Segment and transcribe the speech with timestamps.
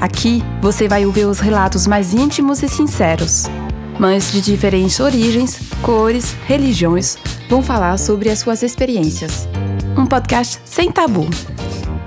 [0.00, 3.44] Aqui você vai ouvir os relatos mais íntimos e sinceros.
[3.98, 7.18] Mães de diferentes origens, cores, religiões
[7.50, 9.46] vão falar sobre as suas experiências.
[9.98, 11.28] Um podcast sem tabu.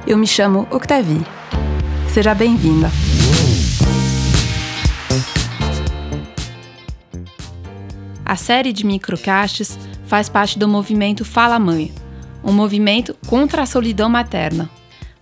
[0.07, 1.23] Eu me chamo Octavie.
[2.11, 2.89] Seja bem-vinda.
[8.25, 11.93] A série de microcastes faz parte do movimento Fala Mãe,
[12.43, 14.67] um movimento contra a solidão materna.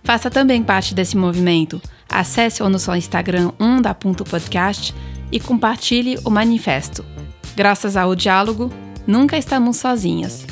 [0.04, 1.80] Faça também parte desse movimento.
[2.08, 4.94] Acesse o nosso Instagram onda.podcast
[5.30, 7.04] e compartilhe o manifesto.
[7.56, 8.70] Graças ao diálogo,
[9.06, 10.46] nunca estamos sozinhas.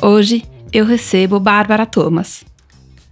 [0.00, 2.44] Hoje eu recebo Bárbara Thomas.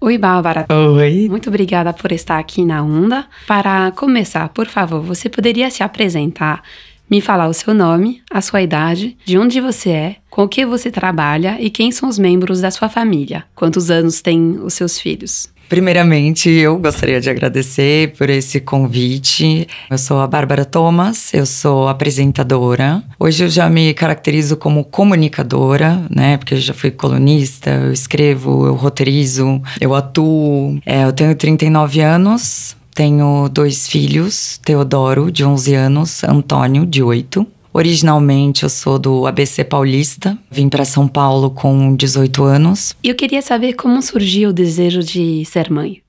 [0.00, 0.66] Oi, Bárbara.
[0.68, 1.28] Oi.
[1.28, 3.24] Muito obrigada por estar aqui na Onda.
[3.46, 6.62] Para começar, por favor, você poderia se apresentar,
[7.08, 10.64] me falar o seu nome, a sua idade, de onde você é, com o que
[10.64, 13.44] você trabalha e quem são os membros da sua família?
[13.54, 15.52] Quantos anos têm os seus filhos?
[15.68, 19.68] Primeiramente, eu gostaria de agradecer por esse convite.
[19.90, 23.02] Eu sou a Bárbara Thomas, eu sou apresentadora.
[23.20, 26.38] Hoje eu já me caracterizo como comunicadora, né?
[26.38, 30.80] Porque eu já fui colunista, eu escrevo, eu roteirizo, eu atuo.
[30.86, 37.46] É, eu tenho 39 anos, tenho dois filhos, Teodoro, de 11 anos, Antônio, de 8.
[37.74, 42.94] Originalmente eu sou do ABC Paulista, vim para São Paulo com 18 anos.
[43.02, 46.02] E eu queria saber como surgiu o desejo de ser mãe.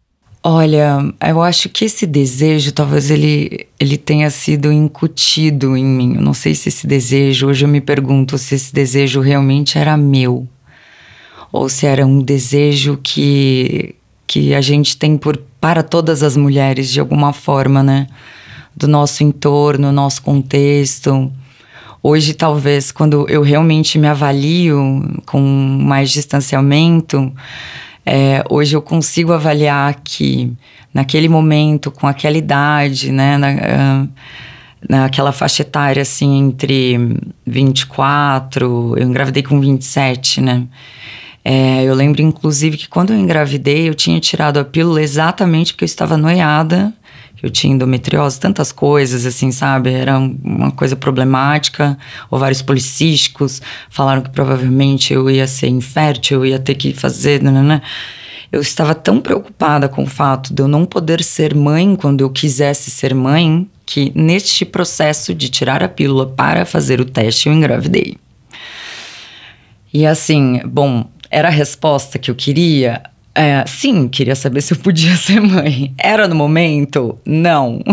[0.45, 6.15] Olha, eu acho que esse desejo, talvez ele, ele tenha sido incutido em mim.
[6.15, 9.95] Eu não sei se esse desejo, hoje eu me pergunto se esse desejo realmente era
[9.95, 10.45] meu.
[11.49, 13.95] Ou se era um desejo que,
[14.27, 18.07] que a gente tem por, para todas as mulheres, de alguma forma, né?
[18.75, 21.31] Do nosso entorno, nosso contexto.
[22.05, 27.31] Hoje, talvez, quando eu realmente me avalio com mais distanciamento,
[28.05, 30.51] é, hoje eu consigo avaliar que
[30.93, 34.09] naquele momento, com aquela idade, né, na, uh,
[34.89, 36.97] naquela faixa etária assim entre
[37.47, 40.67] 24, eu engravidei com 27, né?
[41.45, 45.85] É, eu lembro, inclusive, que quando eu engravidei, eu tinha tirado a pílula exatamente porque
[45.85, 46.93] eu estava noiada
[47.43, 49.91] eu tinha endometriose, tantas coisas, assim, sabe?
[49.91, 51.97] Era uma coisa problemática,
[52.31, 57.43] ovários policísticos, falaram que provavelmente eu ia ser infértil, eu ia ter que fazer.
[57.43, 57.83] Nanana.
[58.49, 62.29] Eu estava tão preocupada com o fato de eu não poder ser mãe quando eu
[62.29, 67.53] quisesse ser mãe, que neste processo de tirar a pílula para fazer o teste, eu
[67.53, 68.15] engravidei.
[69.91, 73.01] E assim, bom, era a resposta que eu queria?
[73.35, 75.93] É, sim, queria saber se eu podia ser mãe.
[75.97, 77.17] Era no momento?
[77.25, 77.79] Não.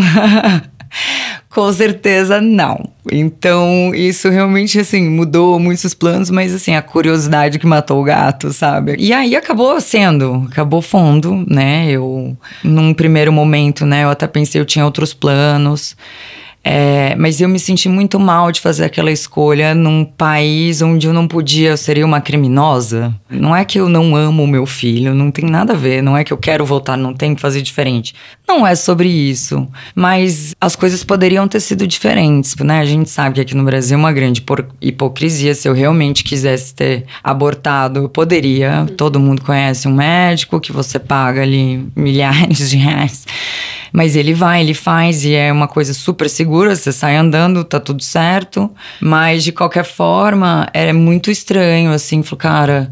[1.49, 2.89] Com certeza não.
[3.11, 8.53] Então, isso realmente, assim, mudou muitos planos, mas, assim, a curiosidade que matou o gato,
[8.53, 8.95] sabe?
[8.99, 11.91] E aí acabou sendo, acabou fundo, né?
[11.91, 15.97] Eu, num primeiro momento, né, eu até pensei eu tinha outros planos.
[16.62, 21.12] É, mas eu me senti muito mal de fazer aquela escolha num país onde eu
[21.12, 23.15] não podia, eu seria uma criminosa.
[23.31, 26.16] Não é que eu não amo o meu filho, não tem nada a ver, não
[26.16, 28.15] é que eu quero voltar, não tem que fazer diferente.
[28.50, 32.81] Não é sobre isso, mas as coisas poderiam ter sido diferentes, né?
[32.81, 34.44] A gente sabe que aqui no Brasil é uma grande
[34.81, 35.55] hipocrisia.
[35.55, 38.88] Se eu realmente quisesse ter abortado, eu poderia.
[38.97, 43.25] Todo mundo conhece um médico que você paga ali milhares de reais.
[43.93, 47.78] Mas ele vai, ele faz e é uma coisa super segura, você sai andando, tá
[47.78, 48.69] tudo certo.
[49.00, 52.91] Mas de qualquer forma, é muito estranho, assim, falou, cara.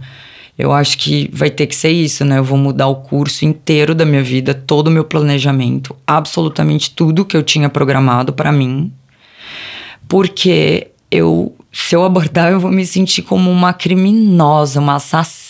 [0.59, 2.39] Eu acho que vai ter que ser isso, né?
[2.39, 7.25] Eu vou mudar o curso inteiro da minha vida, todo o meu planejamento, absolutamente tudo
[7.25, 8.93] que eu tinha programado para mim.
[10.09, 15.48] Porque eu, se eu abortar, eu vou me sentir como uma criminosa, uma assassina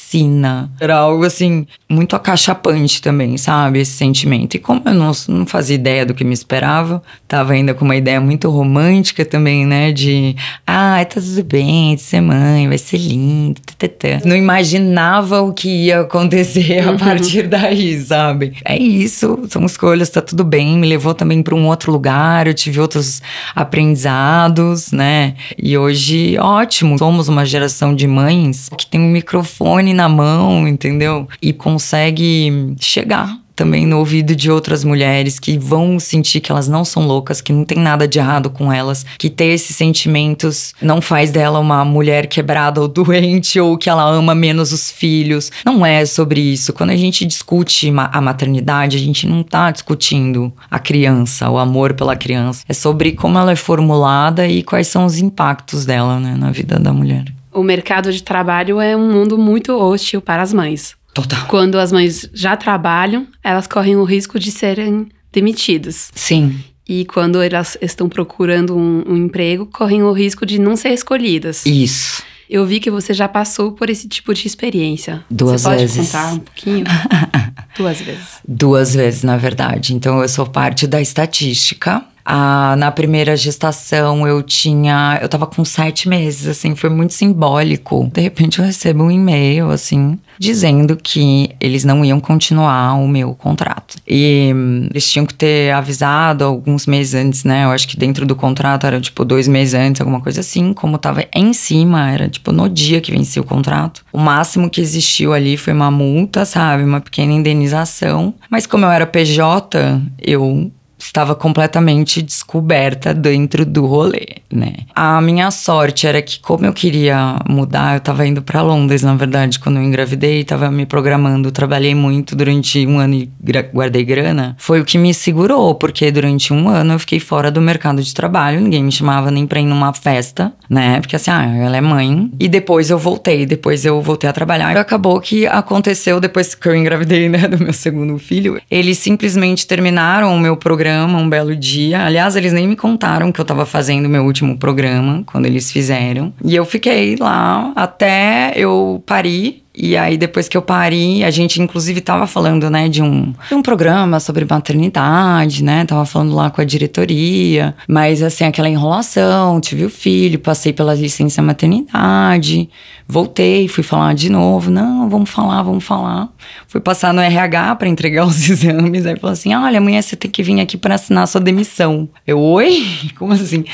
[0.80, 3.80] Era algo assim, muito acachapante também, sabe?
[3.80, 4.54] Esse sentimento.
[4.54, 7.96] E como eu não, não fazia ideia do que me esperava, tava ainda com uma
[7.96, 9.92] ideia muito romântica também, né?
[9.92, 10.34] De,
[10.66, 13.60] ah, tá tudo bem de ser mãe, vai ser lindo.
[13.78, 14.22] Tata.
[14.24, 16.96] Não imaginava o que ia acontecer a uhum.
[16.96, 18.54] partir daí, sabe?
[18.64, 20.78] É isso, são escolhas, tá tudo bem.
[20.78, 23.22] Me levou também para um outro lugar, eu tive outros
[23.54, 25.34] aprendizados, né?
[25.56, 31.28] E hoje, ótimo, somos uma geração de mães que tem um microfone na mão, entendeu?
[31.42, 36.84] E consegue chegar também no ouvido de outras mulheres que vão sentir que elas não
[36.84, 41.00] são loucas, que não tem nada de errado com elas, que ter esses sentimentos não
[41.00, 45.50] faz dela uma mulher quebrada ou doente ou que ela ama menos os filhos.
[45.66, 46.72] Não é sobre isso.
[46.72, 51.94] Quando a gente discute a maternidade, a gente não tá discutindo a criança, o amor
[51.94, 52.62] pela criança.
[52.68, 56.78] É sobre como ela é formulada e quais são os impactos dela né, na vida
[56.78, 57.24] da mulher.
[57.52, 60.96] O mercado de trabalho é um mundo muito hostil para as mães.
[61.14, 61.46] Total.
[61.46, 66.10] Quando as mães já trabalham, elas correm o risco de serem demitidas.
[66.14, 66.58] Sim.
[66.88, 71.66] E quando elas estão procurando um, um emprego, correm o risco de não ser escolhidas.
[71.66, 72.22] Isso.
[72.48, 75.22] Eu vi que você já passou por esse tipo de experiência.
[75.30, 75.96] Duas você vezes.
[75.96, 76.84] Pode contar um pouquinho?
[77.76, 78.28] Duas vezes.
[78.46, 79.94] Duas vezes, na verdade.
[79.94, 82.02] Então, eu sou parte da estatística.
[82.30, 85.18] Ah, na primeira gestação eu tinha.
[85.22, 88.10] Eu tava com sete meses, assim, foi muito simbólico.
[88.12, 93.32] De repente eu recebo um e-mail, assim, dizendo que eles não iam continuar o meu
[93.32, 93.96] contrato.
[94.06, 97.64] E hum, eles tinham que ter avisado alguns meses antes, né?
[97.64, 100.74] Eu acho que dentro do contrato era tipo dois meses antes, alguma coisa assim.
[100.74, 104.04] Como tava em cima, era tipo no dia que vencia o contrato.
[104.12, 106.84] O máximo que existiu ali foi uma multa, sabe?
[106.84, 108.34] Uma pequena indenização.
[108.50, 114.74] Mas como eu era PJ, eu estava completamente descoberta dentro do rolê, né?
[114.94, 119.14] A minha sorte era que como eu queria mudar, eu estava indo para Londres, na
[119.14, 123.30] verdade, quando eu engravidei, estava me programando, trabalhei muito durante um ano e
[123.72, 124.56] guardei grana.
[124.58, 128.12] Foi o que me segurou, porque durante um ano eu fiquei fora do mercado de
[128.12, 131.00] trabalho, ninguém me chamava nem para ir numa festa, né?
[131.00, 132.30] Porque assim, ah, ela é mãe.
[132.40, 134.74] E depois eu voltei, depois eu voltei a trabalhar.
[134.74, 138.60] E acabou que aconteceu depois que eu engravidei, né, do meu segundo filho.
[138.70, 142.04] Eles simplesmente terminaram o meu programa programa um belo dia.
[142.04, 146.32] Aliás, eles nem me contaram que eu tava fazendo meu último programa quando eles fizeram.
[146.42, 151.62] E eu fiquei lá até eu parir e aí, depois que eu parei, a gente
[151.62, 155.84] inclusive tava falando, né, de um, de um programa sobre maternidade, né?
[155.84, 157.76] Tava falando lá com a diretoria.
[157.86, 162.68] Mas, assim, aquela enrolação, tive o filho, passei pela licença maternidade,
[163.06, 164.68] voltei, fui falar de novo.
[164.68, 166.28] Não, vamos falar, vamos falar.
[166.66, 169.06] Fui passar no RH para entregar os exames.
[169.06, 172.08] Aí falou assim: olha, amanhã você tem que vir aqui para assinar sua demissão.
[172.26, 172.84] Eu, oi?
[173.16, 173.64] Como assim?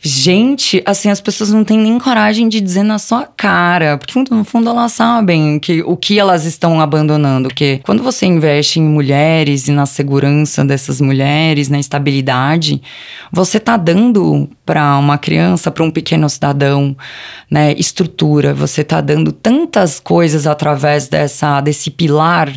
[0.00, 3.98] Gente, assim, as pessoas não têm nem coragem de dizer na sua cara.
[3.98, 7.48] Porque no fundo elas sabem que, o que elas estão abandonando.
[7.48, 12.80] Porque quando você investe em mulheres e na segurança dessas mulheres, na estabilidade,
[13.32, 16.96] você está dando para uma criança, para um pequeno cidadão,
[17.50, 18.54] né, estrutura.
[18.54, 22.52] Você está dando tantas coisas através dessa, desse pilar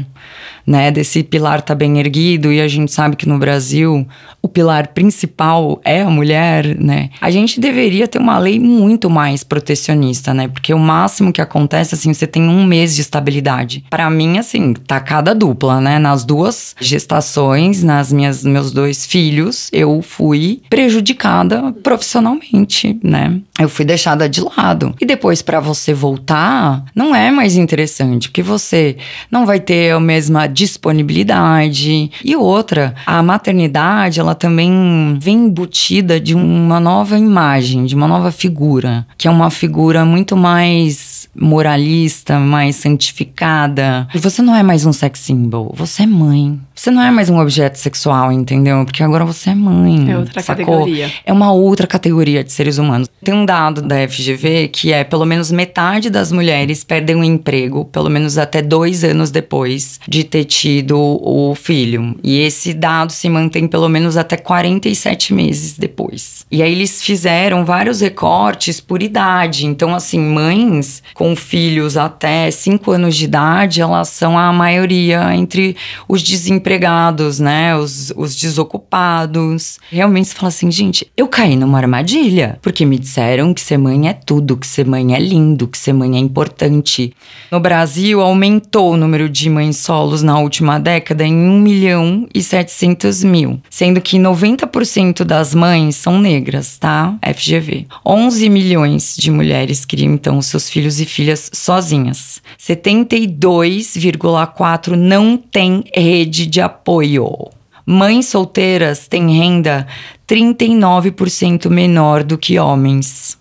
[0.65, 4.07] né, desse pilar tá bem erguido e a gente sabe que no Brasil
[4.41, 7.09] o pilar principal é a mulher, né?
[7.19, 10.47] A gente deveria ter uma lei muito mais protecionista, né?
[10.47, 13.83] Porque o máximo que acontece assim, você tem um mês de estabilidade.
[13.89, 15.97] Para mim assim, tacada dupla, né?
[15.97, 23.39] Nas duas gestações, nas minhas meus dois filhos, eu fui prejudicada profissionalmente, né?
[23.59, 24.93] Eu fui deixada de lado.
[25.01, 28.95] E depois para você voltar, não é mais interessante, porque você
[29.31, 32.09] não vai ter a mesma disponibilidade.
[32.23, 38.31] E outra, a maternidade, ela também vem embutida de uma nova imagem, de uma nova
[38.31, 44.07] figura, que é uma figura muito mais moralista, mais santificada.
[44.15, 46.57] Você não é mais um sex symbol, você é mãe.
[46.75, 48.83] Você não é mais um objeto sexual, entendeu?
[48.83, 50.11] Porque agora você é mãe.
[50.11, 50.65] É outra sacou?
[50.65, 51.11] categoria.
[51.25, 53.07] É uma outra categoria de seres humanos.
[53.23, 57.85] Tem um dado da FGV que é pelo menos metade das mulheres perdem o emprego,
[57.85, 62.19] pelo menos até dois anos depois de ter tido o filho.
[62.21, 66.45] E esse dado se mantém pelo menos até 47 meses depois.
[66.51, 69.65] E aí eles fizeram vários recortes por idade.
[69.65, 75.77] Então, assim, mães com filhos até 5 anos de idade, elas são a maioria entre
[76.05, 77.75] os desempregados desempregados, né?
[77.75, 79.77] Os, os desocupados.
[79.91, 82.57] Realmente você fala assim, gente, eu caí numa armadilha.
[82.61, 85.93] Porque me disseram que ser mãe é tudo, que ser mãe é lindo, que ser
[85.93, 87.13] mãe é importante.
[87.51, 92.41] No Brasil, aumentou o número de mães solos na última década em 1 milhão e
[92.41, 93.61] 700 mil.
[93.69, 97.15] Sendo que 90% das mães são negras, tá?
[97.21, 97.85] FGV.
[98.05, 102.41] 11 milhões de mulheres criam então seus filhos e filhas sozinhas.
[102.59, 107.49] 72,4 não tem rede de apoio.
[107.85, 109.85] Mães solteiras têm renda
[110.25, 113.37] 39% menor do que homens.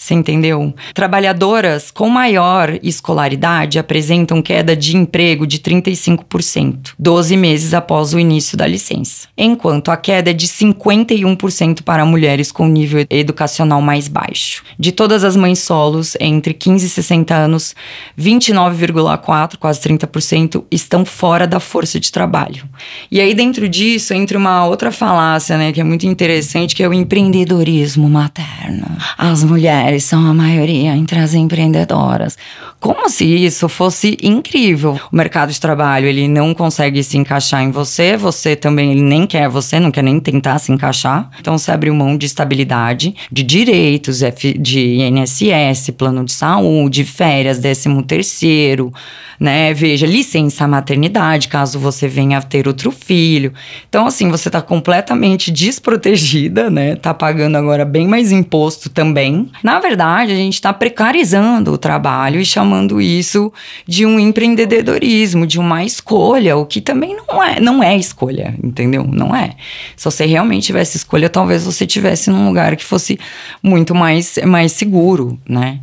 [0.00, 0.72] Você entendeu?
[0.94, 8.56] Trabalhadoras com maior escolaridade apresentam queda de emprego de 35%, 12 meses após o início
[8.56, 14.62] da licença, enquanto a queda é de 51% para mulheres com nível educacional mais baixo.
[14.78, 17.74] De todas as mães solos entre 15 e 60 anos,
[18.18, 22.66] 29,4, quase 30%, estão fora da força de trabalho.
[23.10, 26.88] E aí dentro disso entra uma outra falácia, né, que é muito interessante, que é
[26.88, 28.86] o empreendedorismo materno.
[29.18, 32.38] As mulheres mulheres são a maioria entre as empreendedoras.
[32.78, 34.98] Como se isso fosse incrível.
[35.12, 39.26] O mercado de trabalho, ele não consegue se encaixar em você, você também ele nem
[39.26, 41.28] quer você, não quer nem tentar se encaixar.
[41.40, 44.20] Então você abre mão de estabilidade, de direitos,
[44.58, 48.92] de INSS, plano de saúde, férias, décimo terceiro,
[49.40, 49.72] né?
[49.74, 53.52] Veja, licença maternidade, caso você venha ter outro filho.
[53.88, 56.94] Então, assim, você tá completamente desprotegida, né?
[56.96, 59.50] Tá pagando agora bem mais imposto também.
[59.62, 63.52] Na verdade, a gente está precarizando o trabalho e chamando isso
[63.86, 69.04] de um empreendedorismo, de uma escolha, o que também não é, não é escolha, entendeu?
[69.06, 69.56] Não é.
[69.96, 73.18] Se você realmente tivesse escolha, talvez você tivesse num lugar que fosse
[73.62, 75.80] muito mais, mais seguro, né?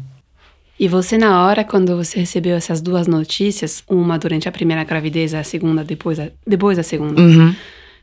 [0.79, 5.33] E você, na hora, quando você recebeu essas duas notícias, uma durante a primeira gravidez,
[5.33, 7.53] a segunda depois, depois da segunda, uhum.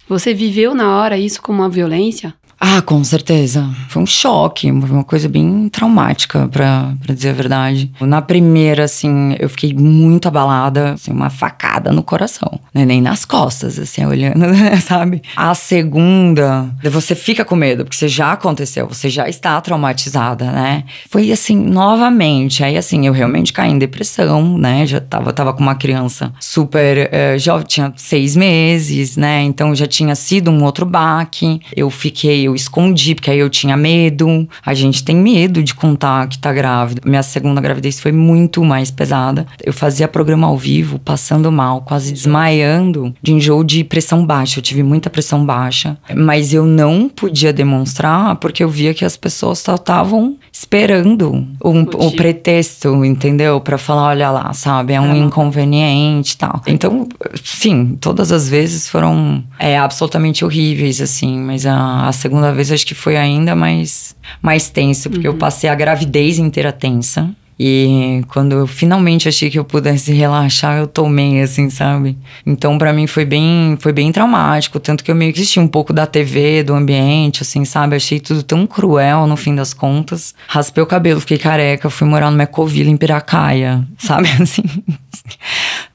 [0.08, 2.34] você viveu na hora isso como uma violência?
[2.58, 3.68] Ah, com certeza.
[3.88, 7.92] Foi um choque, uma coisa bem traumática, pra, dizer a verdade.
[8.00, 12.84] Na primeira, assim, eu fiquei muito abalada, assim, uma facada no coração, né?
[12.84, 14.44] Nem nas costas, assim, olhando,
[14.82, 15.22] sabe?
[15.36, 20.84] A segunda, você fica com medo, porque você já aconteceu, você já está traumatizada, né?
[21.10, 24.86] Foi assim, novamente, aí assim, eu realmente caí em depressão, né?
[24.86, 29.42] Já tava, tava com uma criança super, uh, já tinha seis meses, né?
[29.42, 31.60] Então já tinha sido um outro baque.
[31.76, 34.48] Eu fiquei eu escondi, porque aí eu tinha medo.
[34.64, 37.00] A gente tem medo de contar que tá grávida.
[37.04, 39.46] Minha segunda gravidez foi muito mais pesada.
[39.62, 44.58] Eu fazia programa ao vivo, passando mal, quase desmaiando de enjoo de pressão baixa.
[44.58, 49.16] Eu tive muita pressão baixa, mas eu não podia demonstrar porque eu via que as
[49.16, 53.60] pessoas só estavam esperando um, o pretexto, entendeu?
[53.60, 56.62] Para falar, olha lá, sabe, é um inconveniente e tal.
[56.66, 57.08] Então,
[57.42, 62.72] sim, todas as vezes foram é, absolutamente horríveis, assim, mas a, a segunda segunda vez
[62.72, 65.34] acho que foi ainda mais, mais tenso, porque uhum.
[65.34, 67.30] eu passei a gravidez inteira tensa.
[67.56, 72.18] E quando eu finalmente achei que eu pudesse relaxar, eu tomei, assim, sabe?
[72.44, 74.80] Então, para mim foi bem, foi bem traumático.
[74.80, 77.94] Tanto que eu meio que assisti um pouco da TV, do ambiente, assim, sabe?
[77.94, 80.34] Achei tudo tão cruel no fim das contas.
[80.48, 84.28] Raspei o cabelo, fiquei careca, fui morar no Mecovila, em Piracaia, sabe?
[84.40, 84.64] Assim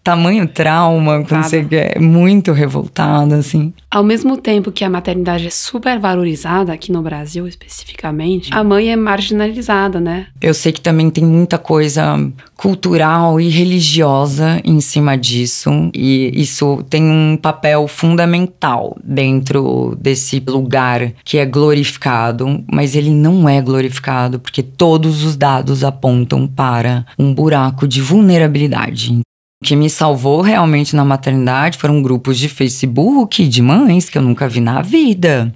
[0.09, 3.71] tamanho trauma, quando você é muito revoltada, assim.
[3.91, 8.91] Ao mesmo tempo que a maternidade é super valorizada, aqui no Brasil especificamente, a mãe
[8.91, 10.27] é marginalizada, né?
[10.41, 12.17] Eu sei que também tem muita coisa
[12.55, 21.11] cultural e religiosa em cima disso, e isso tem um papel fundamental dentro desse lugar
[21.23, 27.33] que é glorificado, mas ele não é glorificado porque todos os dados apontam para um
[27.33, 29.19] buraco de vulnerabilidade.
[29.61, 34.21] O que me salvou realmente na maternidade foram grupos de Facebook de mães que eu
[34.21, 35.53] nunca vi na vida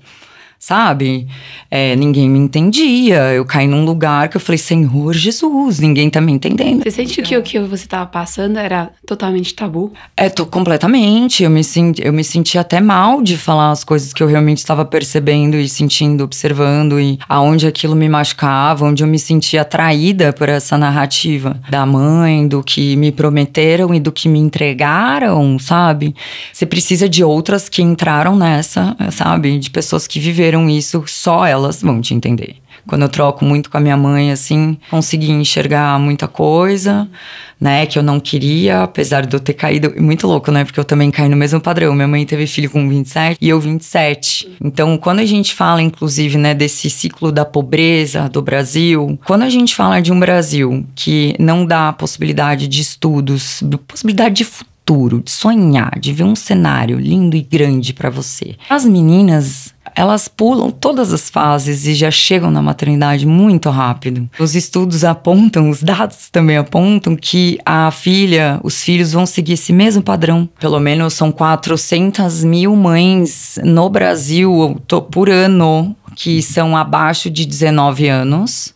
[0.63, 1.27] sabe?
[1.69, 3.33] É, ninguém me entendia.
[3.33, 6.83] Eu caí num lugar que eu falei, Senhor Jesus, ninguém tá me entendendo.
[6.83, 9.91] Você sente que o que você tava passando era totalmente tabu?
[10.15, 11.43] É, tô completamente.
[11.43, 14.59] Eu me, senti, eu me senti até mal de falar as coisas que eu realmente
[14.59, 20.31] estava percebendo e sentindo, observando, e aonde aquilo me machucava, onde eu me sentia atraída
[20.31, 26.15] por essa narrativa da mãe, do que me prometeram e do que me entregaram, sabe?
[26.53, 29.59] Você precisa de outras que entraram nessa, sabe?
[29.59, 32.55] De pessoas que viveram viveram isso, só elas vão te entender.
[32.85, 37.09] Quando eu troco muito com a minha mãe, assim, consegui enxergar muita coisa,
[37.59, 39.93] né, que eu não queria, apesar de eu ter caído.
[40.01, 41.95] Muito louco, né, porque eu também caí no mesmo padrão.
[41.95, 44.57] Minha mãe teve filho com 27 e eu 27.
[44.61, 49.49] Então, quando a gente fala, inclusive, né, desse ciclo da pobreza do Brasil, quando a
[49.49, 55.31] gente fala de um Brasil que não dá possibilidade de estudos, possibilidade de futuro, de
[55.31, 58.55] sonhar, de ver um cenário lindo e grande para você.
[58.69, 64.29] As meninas elas pulam todas as fases e já chegam na maternidade muito rápido.
[64.39, 69.73] Os estudos apontam, os dados também apontam que a filha, os filhos vão seguir esse
[69.73, 70.47] mesmo padrão.
[70.59, 74.81] Pelo menos são 400 mil mães no Brasil
[75.11, 78.73] por ano que são abaixo de 19 anos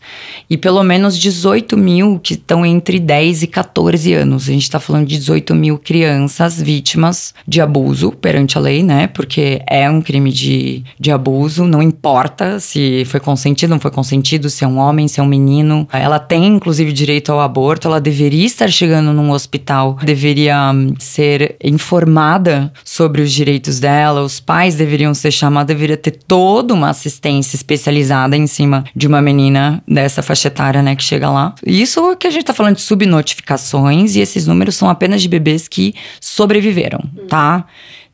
[0.50, 4.48] e pelo menos 18 mil que estão entre 10 e 14 anos.
[4.48, 9.08] A gente está falando de 18 mil crianças vítimas de abuso perante a lei, né?
[9.08, 14.50] Porque é um crime de, de abuso, não importa se foi consentido, não foi consentido,
[14.50, 15.88] se é um homem, se é um menino.
[15.92, 21.58] Ela tem, inclusive, direito ao aborto, ela deveria estar chegando num hospital, deveria hum, ser
[21.64, 27.27] informada sobre os direitos dela, os pais deveriam ser chamados, deveria ter toda uma assistência
[27.30, 31.54] especializada em cima de uma menina dessa faixa etária, né, que chega lá.
[31.66, 35.68] Isso que a gente tá falando de subnotificações e esses números são apenas de bebês
[35.68, 37.66] que sobreviveram, tá?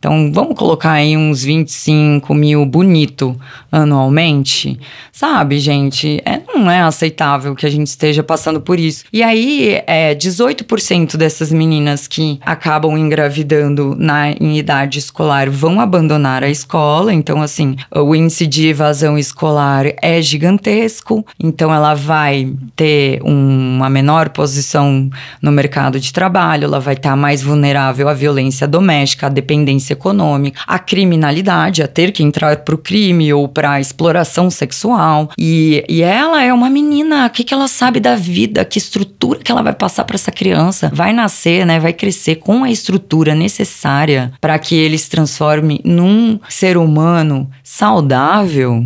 [0.03, 3.39] Então, vamos colocar aí uns 25 mil bonito
[3.71, 4.77] anualmente,
[5.13, 6.21] sabe, gente?
[6.25, 9.05] É, não é aceitável que a gente esteja passando por isso.
[9.13, 16.43] E aí, é, 18% dessas meninas que acabam engravidando na, em idade escolar vão abandonar
[16.43, 17.13] a escola.
[17.13, 21.25] Então, assim, o índice de evasão escolar é gigantesco.
[21.41, 25.09] Então, ela vai ter um, uma menor posição
[25.41, 30.61] no mercado de trabalho, ela vai estar mais vulnerável à violência doméstica, à dependência econômica,
[30.67, 35.31] à criminalidade, a ter que entrar para o crime ou para a exploração sexual.
[35.37, 39.39] E, e ela é uma menina, o que, que ela sabe da vida, que estrutura
[39.39, 40.91] que ela vai passar para essa criança?
[40.93, 41.79] Vai nascer, né?
[41.79, 48.85] Vai crescer com a estrutura necessária para que ele se transforme num ser humano saudável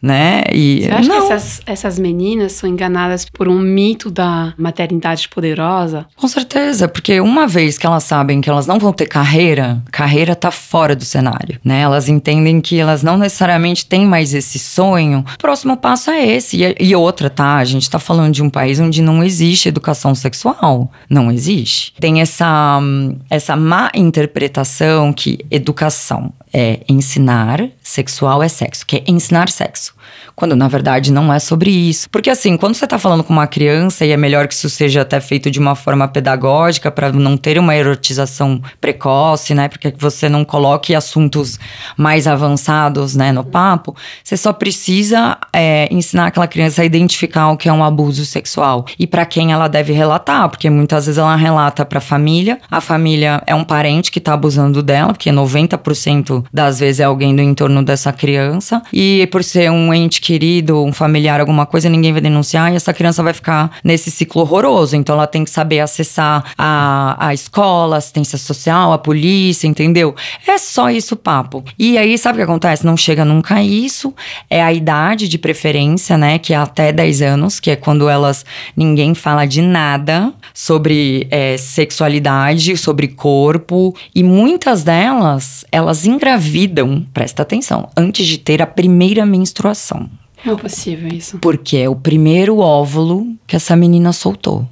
[0.00, 0.42] né?
[0.52, 1.26] E Você acha não.
[1.26, 6.06] que essas, essas meninas são enganadas por um mito da maternidade poderosa?
[6.16, 10.34] Com certeza, porque uma vez que elas sabem que elas não vão ter carreira, carreira
[10.34, 11.80] tá fora do cenário, né?
[11.80, 15.24] Elas entendem que elas não necessariamente têm mais esse sonho.
[15.34, 16.62] O próximo passo é esse.
[16.62, 17.56] E, e outra, tá?
[17.56, 20.90] A gente tá falando de um país onde não existe educação sexual.
[21.10, 21.92] Não existe.
[21.98, 22.80] Tem essa,
[23.28, 29.94] essa má interpretação que educação é ensinar, sexual é sexo, que é ensinar sexo.
[30.34, 32.08] Quando na verdade não é sobre isso.
[32.10, 35.02] Porque assim, quando você tá falando com uma criança, e é melhor que isso seja
[35.02, 39.68] até feito de uma forma pedagógica, para não ter uma erotização precoce, né?
[39.68, 41.58] Porque você não coloque assuntos
[41.96, 47.56] mais avançados, né, no papo, você só precisa é, ensinar aquela criança a identificar o
[47.56, 51.36] que é um abuso sexual e para quem ela deve relatar, porque muitas vezes ela
[51.36, 56.80] relata para família, a família é um parente que tá abusando dela, porque 90% das
[56.80, 58.82] vezes é alguém do entorno dessa criança.
[58.92, 62.92] E por ser um ente querido, um familiar, alguma coisa, ninguém vai denunciar e essa
[62.92, 64.96] criança vai ficar nesse ciclo horroroso.
[64.96, 70.14] Então ela tem que saber acessar a, a escola, assistência social, a polícia, entendeu?
[70.46, 71.64] É só isso o papo.
[71.78, 72.84] E aí, sabe o que acontece?
[72.84, 74.14] Não chega nunca a isso.
[74.48, 76.38] É a idade de preferência, né?
[76.38, 78.44] Que é até 10 anos, que é quando elas.
[78.76, 83.94] ninguém fala de nada sobre é, sexualidade, sobre corpo.
[84.14, 90.08] E muitas delas, elas engravidam engravidam, presta atenção, antes de ter a primeira menstruação.
[90.44, 91.38] Não é possível isso.
[91.38, 94.68] Porque é o primeiro óvulo que essa menina soltou.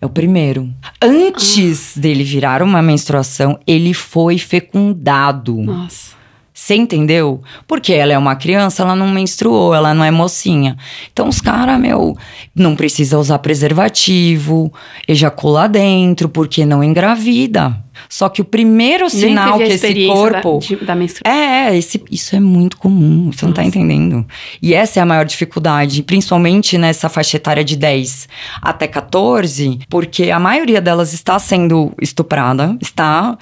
[0.00, 0.72] É o primeiro.
[1.02, 2.00] Antes ah.
[2.00, 5.56] dele virar uma menstruação, ele foi fecundado.
[5.56, 6.17] Nossa.
[6.58, 7.40] Você entendeu?
[7.68, 10.76] Porque ela é uma criança, ela não menstruou, ela não é mocinha.
[11.12, 12.18] Então os caras, meu,
[12.52, 14.72] não precisa usar preservativo,
[15.06, 17.80] ejacula dentro, porque não engravida.
[18.08, 20.58] Só que o primeiro sinal que esse corpo.
[20.80, 21.40] Da, da menstruação.
[21.40, 23.46] É, esse, isso é muito comum, você Nossa.
[23.46, 24.26] não tá entendendo.
[24.60, 28.28] E essa é a maior dificuldade, principalmente nessa faixa etária de 10
[28.60, 33.38] até 14, porque a maioria delas está sendo estuprada, está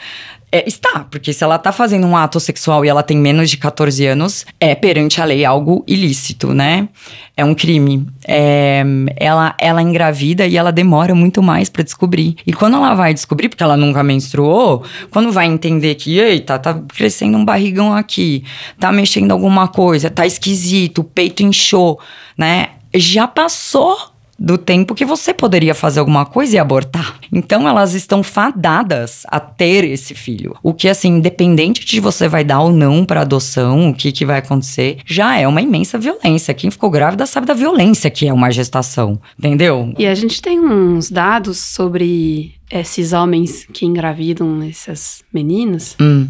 [0.50, 3.56] é, está, porque se ela tá fazendo um ato sexual e ela tem menos de
[3.56, 6.88] 14 anos, é perante a lei algo ilícito, né?
[7.36, 8.06] É um crime.
[8.26, 8.84] É,
[9.16, 12.36] ela, ela engravida e ela demora muito mais para descobrir.
[12.46, 16.80] E quando ela vai descobrir, porque ela nunca menstruou, quando vai entender que, eita, tá
[16.94, 18.44] crescendo um barrigão aqui,
[18.78, 22.00] tá mexendo alguma coisa, tá esquisito, o peito inchou,
[22.38, 22.68] né?
[22.94, 27.18] Já passou do tempo que você poderia fazer alguma coisa e abortar.
[27.32, 30.56] Então elas estão fadadas a ter esse filho.
[30.62, 34.26] O que assim, independente de você vai dar ou não para adoção, o que que
[34.26, 36.54] vai acontecer, já é uma imensa violência.
[36.54, 39.92] Quem ficou grávida sabe da violência que é uma gestação, entendeu?
[39.98, 45.96] E a gente tem uns dados sobre esses homens que engravidam essas meninas?
[46.00, 46.28] Hum.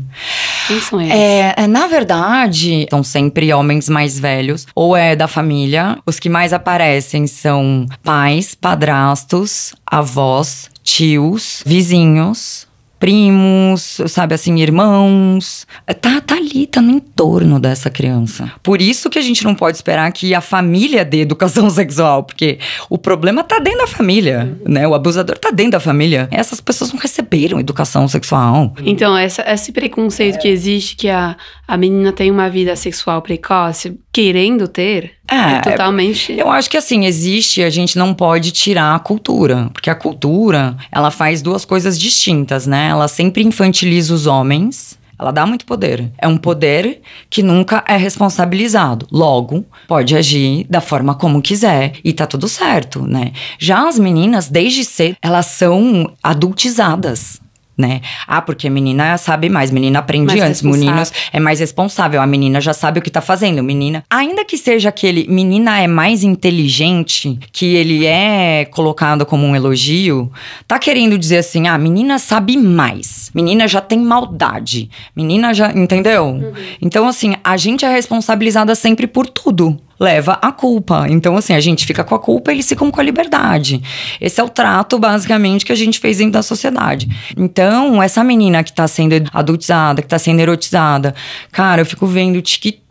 [0.66, 1.12] Quem são eles?
[1.12, 5.98] É, é, na verdade, são sempre homens mais velhos, ou é da família.
[6.04, 12.68] Os que mais aparecem são pais, padrastos, avós, tios, vizinhos,
[12.99, 15.66] primos, sabe assim, irmãos.
[16.01, 18.51] Tá, tá ali, tá no entorno dessa criança.
[18.62, 22.59] Por isso que a gente não pode esperar que a família dê educação sexual, porque
[22.88, 24.87] o problema tá dentro da família, né?
[24.87, 26.29] O abusador tá dentro da família.
[26.31, 28.72] Essas pessoas não receberam educação sexual.
[28.85, 33.99] Então, essa, esse preconceito que existe que a, a menina tem uma vida sexual precoce,
[34.12, 36.32] querendo ter, é, totalmente.
[36.32, 40.76] Eu acho que assim, existe, a gente não pode tirar a cultura, porque a cultura,
[40.90, 42.88] ela faz duas coisas distintas, né?
[42.88, 44.98] Ela sempre infantiliza os homens.
[45.18, 46.12] Ela dá muito poder.
[46.18, 49.06] É um poder que nunca é responsabilizado.
[49.10, 53.32] Logo, pode agir da forma como quiser e tá tudo certo, né?
[53.58, 57.40] Já as meninas, desde cedo, elas são adultizadas
[57.76, 58.00] né?
[58.26, 62.26] Ah, porque a menina sabe mais, menina aprende mais antes, meninos é mais responsável, a
[62.26, 64.04] menina já sabe o que tá fazendo, menina.
[64.08, 70.30] Ainda que seja aquele menina é mais inteligente, que ele é colocado como um elogio,
[70.66, 73.30] tá querendo dizer assim: "Ah, menina sabe mais.
[73.34, 74.90] Menina já tem maldade.
[75.14, 76.26] Menina já, entendeu?
[76.26, 76.52] Uhum.
[76.80, 81.06] Então assim, a gente é responsabilizada sempre por tudo leva a culpa.
[81.09, 83.82] Então, assim, a gente fica com a culpa, eles ficam com a liberdade.
[84.20, 87.09] Esse é o trato, basicamente, que a gente fez dentro da sociedade.
[87.37, 91.14] Então, essa menina que tá sendo adultizada, que tá sendo erotizada,
[91.50, 92.86] cara, eu fico vendo TikTok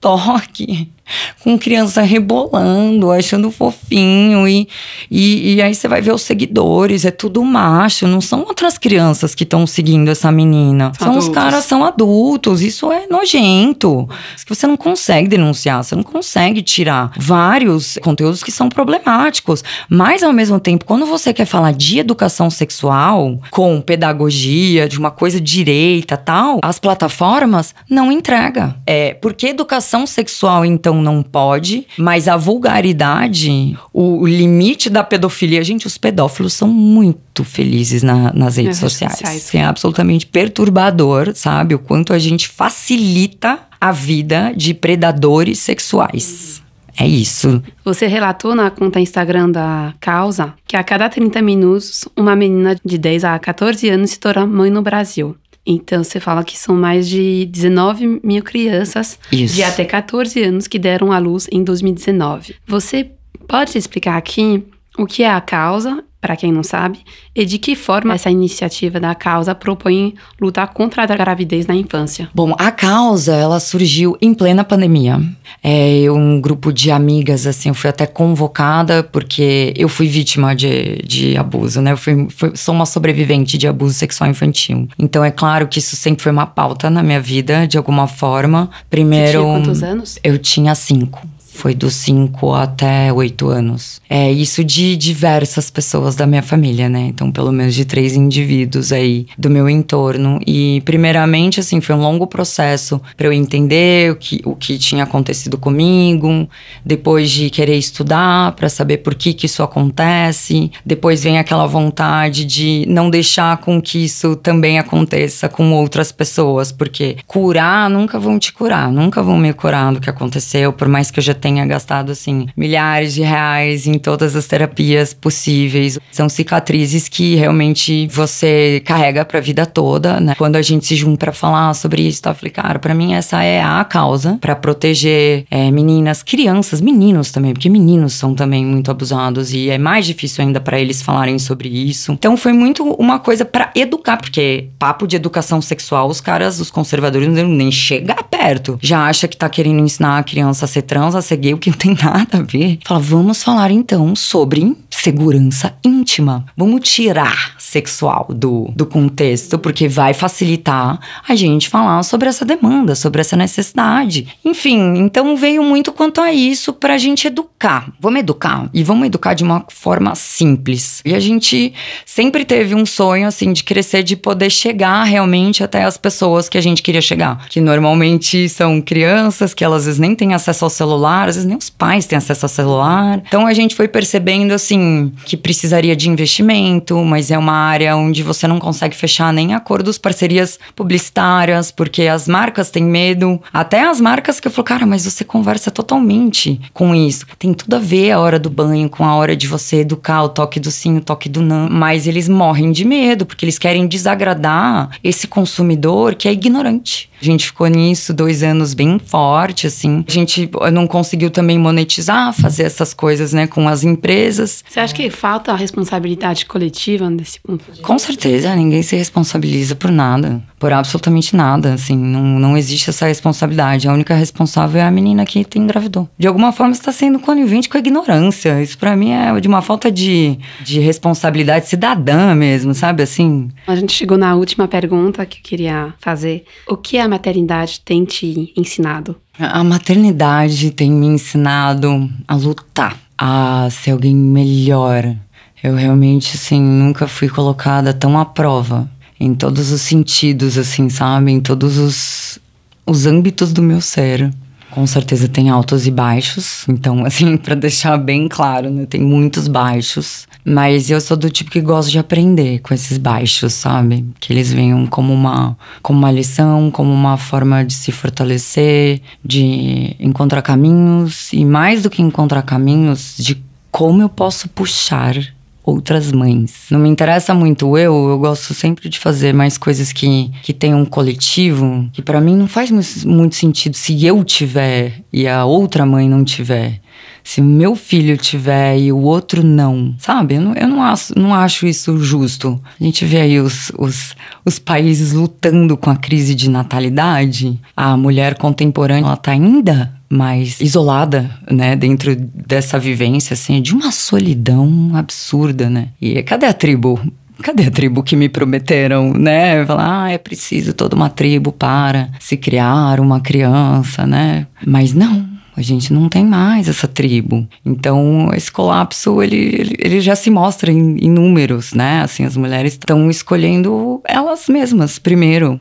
[1.44, 4.48] com criança rebolando, achando fofinho.
[4.48, 4.68] E,
[5.10, 9.36] e, e, aí você vai ver os seguidores, é tudo macho, não são outras crianças
[9.36, 10.92] que estão seguindo essa menina.
[10.98, 11.28] São adultos.
[11.28, 12.62] os caras, são adultos.
[12.62, 14.10] Isso é nojento.
[14.48, 19.64] você não consegue denunciar, você não consegue tirar vários conteúdos que são problemáticos.
[19.90, 25.12] Mas, ao mesmo tempo, quando você quer falar de educação sexual, com pedagogia, de uma
[25.12, 28.74] coisa direita tal, as plataformas não entregam.
[28.86, 35.64] É, porque educação sexual, então, não pode, mas a vulgaridade, o, o limite da pedofilia,
[35.64, 39.14] gente, os pedófilos são muito felizes na, nas redes sociais.
[39.14, 39.54] sociais.
[39.54, 41.76] É absolutamente perturbador, sabe?
[41.76, 46.66] O quanto a gente facilita a vida de predadores sexuais.
[46.98, 47.62] É isso.
[47.84, 52.98] Você relatou na conta Instagram da Causa que a cada 30 minutos, uma menina de
[52.98, 55.36] 10 a 14 anos se torna mãe no Brasil.
[55.66, 59.56] Então, você fala que são mais de 19 mil crianças Isso.
[59.56, 62.56] de até 14 anos que deram à luz em 2019.
[62.68, 63.12] Você
[63.48, 64.64] pode explicar aqui
[64.98, 66.98] o que é a causa para quem não sabe,
[67.36, 72.28] e de que forma essa iniciativa da causa propõe lutar contra a gravidez na infância.
[72.34, 75.22] Bom, a causa, ela surgiu em plena pandemia.
[75.64, 80.96] É, um grupo de amigas, assim, eu fui até convocada porque eu fui vítima de,
[81.06, 81.92] de abuso, né?
[81.92, 84.88] Eu fui, fui, sou uma sobrevivente de abuso sexual infantil.
[84.98, 88.72] Então, é claro que isso sempre foi uma pauta na minha vida, de alguma forma.
[88.90, 89.44] Primeiro...
[89.44, 90.20] Você tinha quantos anos?
[90.24, 91.22] Eu tinha cinco.
[91.56, 94.02] Foi dos 5 até 8 anos.
[94.10, 97.08] É isso de diversas pessoas da minha família, né?
[97.08, 100.40] Então, pelo menos de três indivíduos aí do meu entorno.
[100.46, 105.06] E, primeiramente, assim, foi um longo processo para eu entender o que, o que tinha
[105.06, 106.48] acontecido comigo.
[106.86, 110.70] Depois de querer estudar para saber por que, que isso acontece.
[110.86, 116.72] Depois vem aquela vontade de não deixar com que isso também aconteça com outras pessoas.
[116.72, 121.10] Porque curar nunca vão te curar, nunca vão me curar do que aconteceu, por mais
[121.10, 126.00] que eu já tenha gastado, assim, milhares de reais em todas as terapias possíveis.
[126.12, 130.34] São cicatrizes que realmente você carrega pra vida toda, né?
[130.36, 132.32] Quando a gente se junta pra falar sobre isso, tá?
[132.32, 137.32] Eu falei, cara, pra mim essa é a causa para proteger é, meninas, crianças, meninos
[137.32, 141.38] também, porque meninos são também muito abusados e é mais difícil ainda para eles falarem
[141.38, 142.12] sobre isso.
[142.12, 146.72] Então foi muito uma coisa para educar, porque papo de educação sexual, os caras, os
[146.72, 148.80] conservadores não nem chegar perto.
[148.82, 151.58] Já acha que tá querendo ensinar a criança a ser trans, a ser gay, o
[151.58, 152.80] que não tem nada a ver.
[152.86, 156.46] Fala, vamos falar então sobre segurança íntima.
[156.58, 162.96] Vamos tirar sexual do, do contexto, porque vai facilitar a gente falar sobre essa demanda,
[162.96, 164.28] sobre essa necessidade.
[164.44, 167.92] Enfim, então veio muito quanto a isso pra gente educar.
[168.00, 171.02] Vamos educar e vamos educar de uma forma simples.
[171.06, 171.74] E a gente
[172.06, 176.58] sempre teve um sonho assim de crescer, de poder chegar realmente até as pessoas que
[176.58, 180.66] a gente queria chegar, que normalmente são crianças que elas às vezes nem têm acesso
[180.66, 183.22] ao celular celular, às vezes nem os pais têm acesso ao celular.
[183.28, 188.24] Então a gente foi percebendo assim que precisaria de investimento, mas é uma área onde
[188.24, 193.42] você não consegue fechar nem acordos, parcerias publicitárias, porque as marcas têm medo.
[193.52, 197.26] Até as marcas que eu falo, cara, mas você conversa totalmente com isso.
[197.38, 200.30] Tem tudo a ver a hora do banho com a hora de você educar o
[200.30, 201.70] toque do sim, o toque do não.
[201.70, 207.10] Mas eles morrem de medo, porque eles querem desagradar esse consumidor que é ignorante.
[207.22, 210.04] A gente ficou nisso dois anos bem forte, assim.
[210.08, 214.64] A gente não conseguiu também monetizar, fazer essas coisas, né, com as empresas.
[214.68, 217.66] Você acha que falta a responsabilidade coletiva nesse ponto?
[217.82, 223.08] Com certeza, ninguém se responsabiliza por nada, por absolutamente nada, assim, não, não existe essa
[223.08, 223.88] responsabilidade.
[223.88, 226.10] A única responsável é a menina que tem engravidou.
[226.18, 228.62] De alguma forma está sendo conivente com a ignorância.
[228.62, 233.50] Isso para mim é de uma falta de, de responsabilidade cidadã mesmo, sabe, assim.
[233.68, 236.46] A gente chegou na última pergunta que eu queria fazer.
[236.68, 239.16] O que a maternidade tem te ensinado?
[239.38, 245.16] A maternidade tem me ensinado a lutar, a ser alguém melhor.
[245.62, 248.90] Eu realmente, assim, nunca fui colocada tão à prova
[249.26, 251.32] em todos os sentidos, assim, sabe?
[251.32, 252.40] Em todos os,
[252.86, 254.32] os âmbitos do meu ser.
[254.70, 258.86] Com certeza tem altos e baixos, então, assim, para deixar bem claro, né?
[258.86, 263.54] Tem muitos baixos, mas eu sou do tipo que gosto de aprender com esses baixos,
[263.54, 264.06] sabe?
[264.20, 269.96] Que eles venham como uma, como uma lição, como uma forma de se fortalecer, de
[269.98, 275.16] encontrar caminhos, e mais do que encontrar caminhos, de como eu posso puxar
[275.66, 276.68] outras mães.
[276.70, 280.82] Não me interessa muito eu, eu gosto sempre de fazer mais coisas que, que tenham
[280.82, 282.70] um coletivo, que para mim não faz
[283.04, 286.80] muito sentido se eu tiver e a outra mãe não tiver.
[287.26, 290.36] Se meu filho tiver e o outro não, sabe?
[290.36, 292.62] Eu não, eu não, acho, não acho isso justo.
[292.80, 297.60] A gente vê aí os, os, os países lutando com a crise de natalidade.
[297.76, 303.92] A mulher contemporânea, ela tá ainda mais isolada, né, dentro dessa vivência, assim, de uma
[303.92, 305.90] solidão absurda, né?
[306.00, 307.02] E cadê a tribo?
[307.42, 309.66] Cadê a tribo que me prometeram, né?
[309.66, 314.46] Falar, ah, é preciso toda uma tribo para se criar uma criança, né?
[314.66, 317.48] Mas não, a gente não tem mais essa tribo.
[317.66, 322.02] Então, esse colapso, ele, ele, ele já se mostra em, em números, né?
[322.02, 325.60] Assim, as mulheres estão escolhendo elas mesmas primeiro.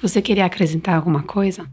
[0.00, 1.64] Você queria acrescentar alguma coisa?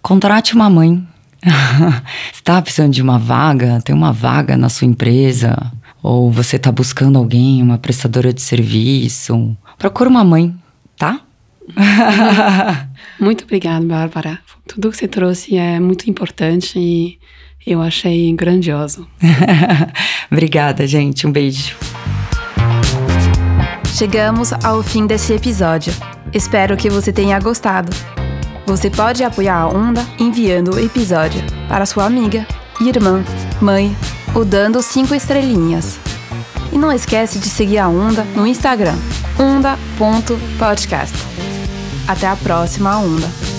[0.00, 1.02] Contrate uma mãe
[2.32, 3.80] está precisando de uma vaga?
[3.82, 5.72] Tem uma vaga na sua empresa?
[6.02, 9.56] Ou você está buscando alguém, uma prestadora de serviço?
[9.78, 10.54] Procura uma mãe,
[10.96, 11.20] tá?
[13.18, 14.38] muito obrigada, Bárbara.
[14.66, 17.18] Tudo que você trouxe é muito importante e
[17.66, 19.06] eu achei grandioso.
[20.30, 21.26] Obrigada, gente.
[21.26, 21.76] Um beijo.
[23.94, 25.92] Chegamos ao fim desse episódio.
[26.32, 27.94] Espero que você tenha gostado.
[28.66, 32.46] Você pode apoiar a Onda enviando o episódio para sua amiga,
[32.80, 33.22] irmã,
[33.60, 33.94] mãe
[34.34, 35.98] ou dando cinco estrelinhas.
[36.72, 38.96] E não esquece de seguir a Onda no Instagram,
[39.38, 41.31] onda.podcast.
[42.12, 43.51] Até a próxima Onda!